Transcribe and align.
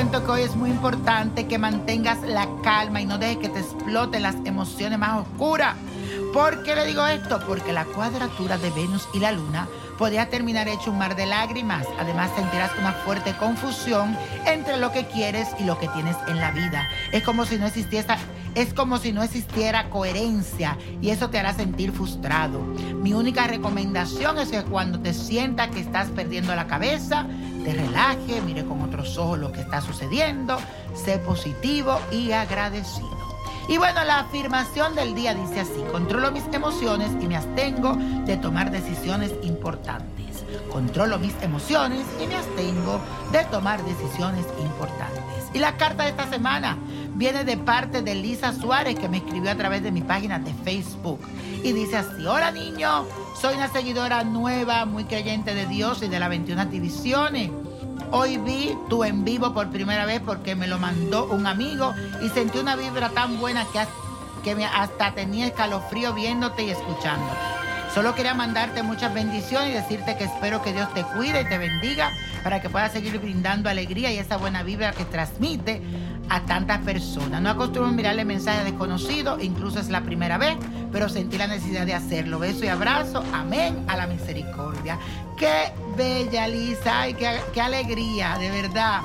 Cuento 0.00 0.24
que 0.24 0.30
hoy 0.30 0.42
es 0.44 0.56
muy 0.56 0.70
importante 0.70 1.46
que 1.46 1.58
mantengas 1.58 2.22
la 2.22 2.48
calma 2.62 3.02
y 3.02 3.04
no 3.04 3.18
dejes 3.18 3.36
que 3.36 3.48
te 3.50 3.60
exploten 3.60 4.22
las 4.22 4.34
emociones 4.46 4.98
más 4.98 5.26
oscuras. 5.26 5.76
¿Por 6.32 6.62
qué 6.62 6.74
le 6.74 6.86
digo 6.86 7.06
esto? 7.06 7.38
Porque 7.46 7.74
la 7.74 7.84
cuadratura 7.84 8.56
de 8.56 8.70
Venus 8.70 9.06
y 9.12 9.18
la 9.18 9.32
Luna 9.32 9.68
podría 9.98 10.30
terminar 10.30 10.68
hecho 10.68 10.90
un 10.90 10.96
mar 10.96 11.16
de 11.16 11.26
lágrimas. 11.26 11.86
Además, 11.98 12.30
sentirás 12.34 12.70
una 12.78 12.94
fuerte 12.94 13.34
confusión 13.36 14.16
entre 14.46 14.78
lo 14.78 14.90
que 14.90 15.04
quieres 15.06 15.48
y 15.58 15.64
lo 15.64 15.78
que 15.78 15.88
tienes 15.88 16.16
en 16.28 16.38
la 16.38 16.50
vida. 16.50 16.88
Es 17.12 17.22
como 17.22 17.44
si 17.44 17.58
no 17.58 17.66
existiera, 17.66 18.16
es 18.54 18.72
como 18.72 18.96
si 18.96 19.12
no 19.12 19.22
existiera 19.22 19.90
coherencia 19.90 20.78
y 21.02 21.10
eso 21.10 21.28
te 21.28 21.38
hará 21.38 21.52
sentir 21.52 21.92
frustrado. 21.92 22.60
Mi 23.02 23.12
única 23.12 23.46
recomendación 23.46 24.38
es 24.38 24.48
que 24.48 24.62
cuando 24.62 25.00
te 25.00 25.12
sientas 25.12 25.68
que 25.68 25.80
estás 25.80 26.08
perdiendo 26.08 26.54
la 26.54 26.66
cabeza, 26.66 27.26
te 27.64 27.74
relaje, 27.74 28.40
mire 28.42 28.64
con 28.64 28.82
otros 28.82 29.16
ojos 29.18 29.38
lo 29.38 29.52
que 29.52 29.60
está 29.60 29.80
sucediendo, 29.80 30.58
sé 30.94 31.18
positivo 31.18 31.98
y 32.10 32.32
agradecido. 32.32 33.20
Y 33.68 33.78
bueno, 33.78 34.02
la 34.04 34.20
afirmación 34.20 34.94
del 34.96 35.14
día 35.14 35.34
dice 35.34 35.60
así, 35.60 35.80
controlo 35.92 36.32
mis 36.32 36.44
emociones 36.52 37.10
y 37.20 37.28
me 37.28 37.36
abstengo 37.36 37.94
de 38.24 38.36
tomar 38.36 38.70
decisiones 38.70 39.32
importantes. 39.42 40.44
Controlo 40.72 41.18
mis 41.18 41.34
emociones 41.42 42.04
y 42.20 42.26
me 42.26 42.34
abstengo 42.34 43.00
de 43.30 43.44
tomar 43.44 43.84
decisiones 43.84 44.44
importantes. 44.60 45.24
Y 45.54 45.58
la 45.58 45.76
carta 45.76 46.04
de 46.04 46.10
esta 46.10 46.28
semana 46.28 46.76
viene 47.14 47.44
de 47.44 47.56
parte 47.56 48.02
de 48.02 48.14
Lisa 48.14 48.52
Suárez 48.52 48.98
que 48.98 49.08
me 49.08 49.18
escribió 49.18 49.50
a 49.50 49.54
través 49.54 49.82
de 49.82 49.92
mi 49.92 50.02
página 50.02 50.38
de 50.38 50.52
Facebook. 50.52 51.20
Y 51.62 51.72
dice 51.72 51.98
así, 51.98 52.26
hola 52.26 52.50
niño, 52.50 53.06
soy 53.40 53.54
una 53.54 53.68
seguidora 53.68 54.24
nueva, 54.24 54.84
muy 54.84 55.04
creyente 55.04 55.54
de 55.54 55.66
Dios 55.66 56.02
y 56.02 56.08
de 56.08 56.18
las 56.18 56.28
21 56.28 56.66
divisiones. 56.66 57.50
Hoy 58.12 58.38
vi 58.38 58.76
tu 58.88 59.04
en 59.04 59.24
vivo 59.24 59.54
por 59.54 59.70
primera 59.70 60.04
vez 60.04 60.20
porque 60.24 60.56
me 60.56 60.66
lo 60.66 60.78
mandó 60.78 61.26
un 61.26 61.46
amigo 61.46 61.94
y 62.22 62.28
sentí 62.30 62.58
una 62.58 62.74
vibra 62.74 63.10
tan 63.10 63.38
buena 63.38 63.64
que, 63.72 63.80
que 64.42 64.54
me 64.54 64.66
hasta 64.66 65.14
tenía 65.14 65.46
escalofrío 65.46 66.12
viéndote 66.14 66.64
y 66.64 66.70
escuchándote. 66.70 67.59
Solo 67.94 68.14
quería 68.14 68.34
mandarte 68.34 68.84
muchas 68.84 69.12
bendiciones 69.12 69.70
y 69.70 69.72
decirte 69.72 70.16
que 70.16 70.24
espero 70.24 70.62
que 70.62 70.72
Dios 70.72 70.92
te 70.94 71.02
cuide 71.02 71.40
y 71.40 71.44
te 71.44 71.58
bendiga 71.58 72.12
para 72.44 72.62
que 72.62 72.70
puedas 72.70 72.92
seguir 72.92 73.18
brindando 73.18 73.68
alegría 73.68 74.12
y 74.12 74.18
esa 74.18 74.36
buena 74.36 74.62
vibra 74.62 74.92
que 74.92 75.04
transmite 75.04 75.82
a 76.28 76.42
tantas 76.42 76.78
personas. 76.78 77.42
No 77.42 77.50
acostumbro 77.50 77.90
mirarle 77.90 78.24
mensajes 78.24 78.64
desconocidos, 78.64 79.42
incluso 79.42 79.80
es 79.80 79.88
la 79.88 80.02
primera 80.02 80.38
vez, 80.38 80.56
pero 80.92 81.08
sentí 81.08 81.36
la 81.36 81.48
necesidad 81.48 81.84
de 81.84 81.94
hacerlo. 81.94 82.38
Beso 82.38 82.64
y 82.64 82.68
abrazo. 82.68 83.24
Amén 83.34 83.84
a 83.88 83.96
la 83.96 84.06
misericordia. 84.06 84.96
Qué 85.36 85.72
bella, 85.96 86.46
Lisa. 86.46 87.00
Ay, 87.00 87.14
qué, 87.14 87.40
qué 87.52 87.60
alegría, 87.60 88.36
de 88.38 88.50
verdad. 88.50 89.00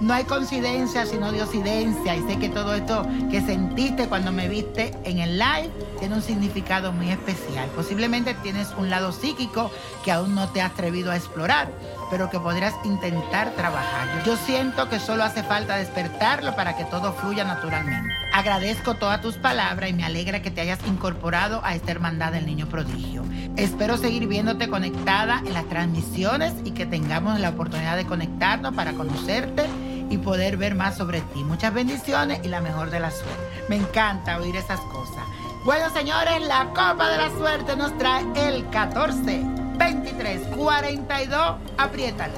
No 0.00 0.14
hay 0.14 0.24
coincidencia, 0.24 1.06
sino 1.06 1.32
diosidencia. 1.32 2.14
Y 2.14 2.22
sé 2.22 2.38
que 2.38 2.48
todo 2.48 2.72
esto 2.74 3.04
que 3.30 3.40
sentiste 3.40 4.08
cuando 4.08 4.30
me 4.30 4.48
viste 4.48 4.96
en 5.02 5.18
el 5.18 5.38
live 5.38 5.70
tiene 5.98 6.14
un 6.14 6.22
significado 6.22 6.92
muy 6.92 7.10
especial. 7.10 7.68
Posiblemente 7.74 8.34
tienes 8.34 8.68
un 8.78 8.90
lado 8.90 9.10
psíquico 9.10 9.72
que 10.04 10.12
aún 10.12 10.36
no 10.36 10.48
te 10.50 10.62
has 10.62 10.70
atrevido 10.70 11.10
a 11.10 11.16
explorar, 11.16 11.68
pero 12.12 12.30
que 12.30 12.38
podrías 12.38 12.74
intentar 12.84 13.50
trabajar. 13.56 14.22
Yo 14.24 14.36
siento 14.36 14.88
que 14.88 15.00
solo 15.00 15.24
hace 15.24 15.42
falta 15.42 15.74
despertarlo 15.74 16.54
para 16.54 16.76
que 16.76 16.84
todo 16.84 17.12
fluya 17.14 17.42
naturalmente. 17.42 18.14
Agradezco 18.32 18.94
todas 18.94 19.20
tus 19.20 19.36
palabras 19.36 19.90
y 19.90 19.94
me 19.94 20.04
alegra 20.04 20.42
que 20.42 20.52
te 20.52 20.60
hayas 20.60 20.78
incorporado 20.86 21.60
a 21.64 21.74
esta 21.74 21.90
hermandad 21.90 22.30
del 22.30 22.46
niño 22.46 22.68
prodigio. 22.68 23.24
Espero 23.56 23.96
seguir 23.96 24.28
viéndote 24.28 24.68
conectada 24.68 25.42
en 25.44 25.54
las 25.54 25.68
transmisiones 25.68 26.54
y 26.64 26.70
que 26.70 26.86
tengamos 26.86 27.40
la 27.40 27.48
oportunidad 27.48 27.96
de 27.96 28.06
conectarnos 28.06 28.74
para 28.74 28.92
conocerte 28.92 29.64
y 30.10 30.18
poder 30.18 30.56
ver 30.56 30.74
más 30.74 30.96
sobre 30.96 31.20
ti. 31.20 31.44
Muchas 31.44 31.72
bendiciones 31.72 32.40
y 32.44 32.48
la 32.48 32.60
mejor 32.60 32.90
de 32.90 33.00
la 33.00 33.10
suerte. 33.10 33.64
Me 33.68 33.76
encanta 33.76 34.38
oír 34.38 34.56
esas 34.56 34.80
cosas. 34.80 35.24
Bueno, 35.64 35.90
señores, 35.90 36.40
la 36.46 36.66
Copa 36.68 37.10
de 37.10 37.18
la 37.18 37.30
Suerte 37.30 37.76
nos 37.76 37.96
trae 37.98 38.24
el 38.36 38.68
14, 38.70 39.42
23, 39.76 40.56
42, 40.56 41.56
apriétalo, 41.76 42.34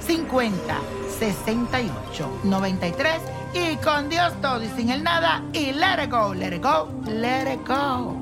50, 0.00 0.74
68, 1.18 2.40
93 2.44 3.20
y 3.54 3.76
con 3.76 4.08
Dios 4.08 4.32
todo 4.40 4.62
y 4.62 4.68
sin 4.70 4.90
el 4.90 5.02
nada 5.04 5.42
y 5.52 5.72
let 5.72 6.02
it 6.02 6.10
go, 6.10 6.34
let 6.34 6.56
it 6.56 6.62
go, 6.62 6.88
let 7.06 7.52
it 7.52 7.60
go. 7.66 8.21